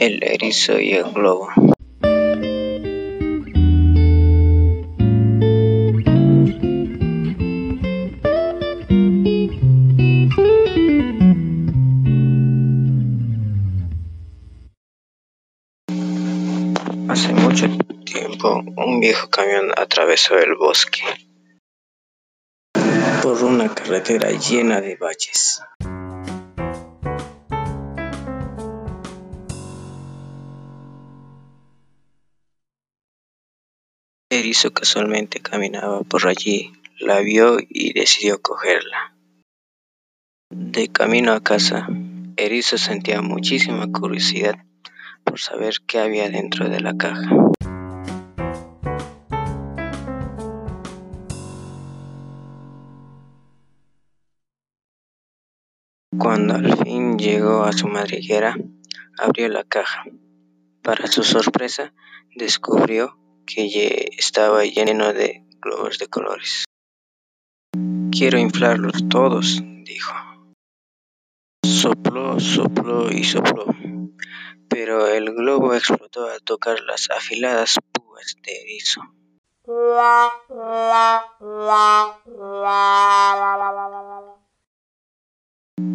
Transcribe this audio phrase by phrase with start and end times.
[0.00, 1.50] El erizo y el globo.
[17.10, 17.68] Hace mucho
[18.06, 21.02] tiempo un viejo camión atravesó el bosque
[23.22, 25.60] por una carretera llena de valles.
[34.32, 39.16] Erizo casualmente caminaba por allí, la vio y decidió cogerla.
[40.50, 41.88] De camino a casa,
[42.36, 44.64] Erizo sentía muchísima curiosidad
[45.24, 47.28] por saber qué había dentro de la caja.
[56.16, 58.56] Cuando al fin llegó a su madriguera,
[59.18, 60.04] abrió la caja.
[60.82, 61.92] Para su sorpresa,
[62.36, 63.19] descubrió
[63.54, 66.64] que estaba lleno de globos de colores.
[68.10, 70.14] Quiero inflarlos todos, dijo.
[71.64, 73.66] Sopló, sopló y sopló,
[74.68, 79.00] pero el globo explotó al tocar las afiladas púas de erizo.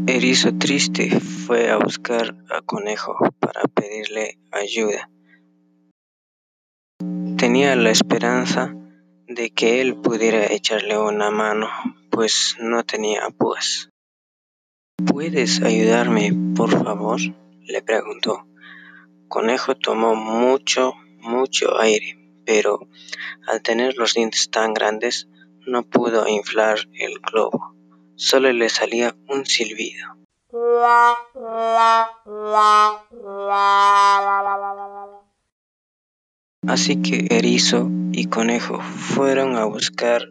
[0.07, 5.09] Erizo triste fue a buscar a Conejo para pedirle ayuda.
[7.37, 8.73] Tenía la esperanza
[9.27, 11.67] de que él pudiera echarle una mano,
[12.09, 13.89] pues no tenía púas.
[15.05, 17.19] ¿Puedes ayudarme, por favor?
[17.61, 18.47] le preguntó.
[19.27, 22.87] Conejo tomó mucho, mucho aire, pero
[23.47, 25.27] al tener los dientes tan grandes
[25.67, 27.75] no pudo inflar el globo.
[28.15, 30.15] Solo le salía un silbido.
[36.67, 40.29] Así que Erizo y Conejo fueron a buscar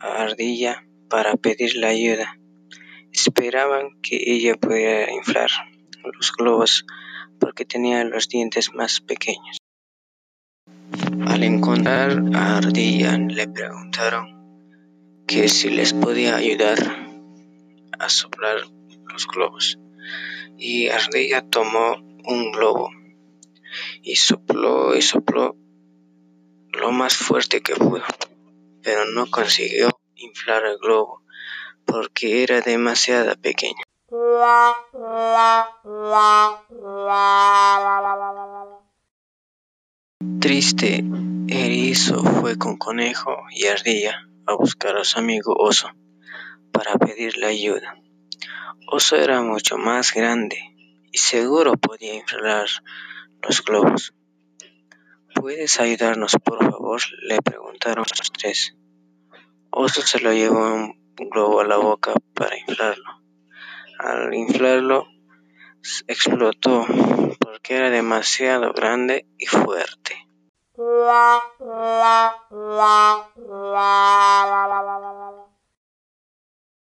[0.00, 2.38] a Ardilla para pedirle ayuda.
[3.12, 5.50] Esperaban que ella pudiera inflar
[6.02, 6.86] los globos
[7.38, 9.58] porque tenía los dientes más pequeños.
[11.26, 14.40] Al encontrar a Ardilla le preguntaron
[15.26, 16.78] que si les podía ayudar
[17.98, 18.56] a soplar
[19.12, 19.78] los globos.
[20.58, 22.90] Y Ardilla tomó un globo
[24.02, 25.56] y sopló y sopló
[26.80, 28.02] lo más fuerte que pudo,
[28.82, 31.22] pero no consiguió inflar el globo
[31.84, 33.82] porque era demasiado pequeño.
[40.40, 41.04] Triste,
[41.48, 45.90] Erizo fue con Conejo y Ardilla a buscar a su amigo Oso
[46.72, 47.96] para pedirle ayuda.
[48.86, 50.58] Oso era mucho más grande
[51.12, 52.66] y seguro podía inflar
[53.42, 54.14] los globos.
[55.40, 57.00] ¿Puedes ayudarnos, por favor?
[57.22, 58.76] le preguntaron los tres.
[59.70, 63.22] Oso se lo llevó un globo a la boca para inflarlo.
[63.98, 65.06] Al inflarlo,
[66.06, 66.84] explotó
[67.38, 70.28] porque era demasiado grande y fuerte.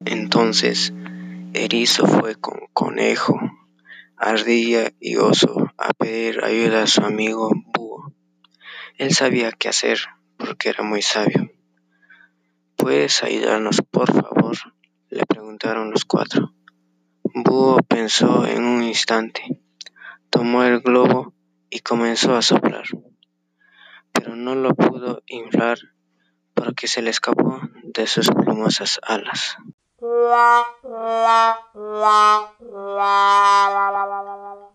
[0.06, 0.94] Entonces,
[1.56, 3.40] Erizo fue con Conejo,
[4.16, 7.50] Ardilla y Oso a pedir ayuda a su amigo
[8.98, 10.00] él sabía qué hacer
[10.38, 11.52] porque era muy sabio.
[12.76, 14.58] ¿Puedes ayudarnos, por favor?
[15.14, 16.54] le preguntaron los cuatro.
[17.24, 19.44] Búho pensó en un instante,
[20.32, 21.34] tomó el globo
[21.70, 22.86] y comenzó a soplar,
[24.12, 25.78] pero no lo pudo inflar
[26.56, 29.58] porque se le escapó de sus plumosas alas.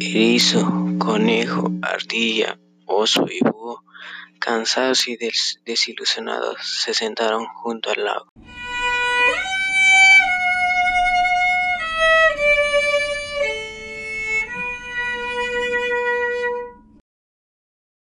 [0.00, 3.84] Erizo, conejo, ardilla, oso y búho,
[4.38, 5.18] cansados y
[5.64, 8.32] desilusionados, se sentaron junto al lago.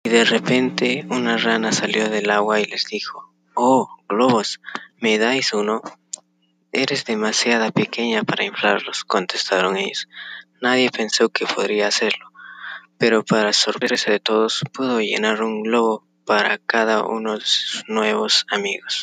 [0.04, 4.60] Y de repente una rana salió del agua y les dijo, Oh, globos,
[5.00, 5.82] ¿me dais uno?
[6.72, 10.08] Eres demasiada pequeña para inflarlos, contestaron ellos.
[10.60, 12.32] Nadie pensó que podría hacerlo,
[12.98, 18.44] pero para sorpresa de todos pudo llenar un globo para cada uno de sus nuevos
[18.50, 19.02] amigos.